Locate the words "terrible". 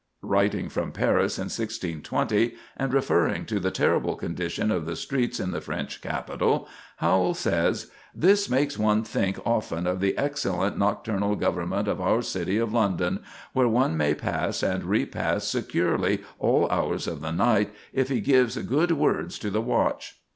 3.69-4.15